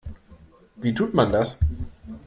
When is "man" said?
1.13-1.31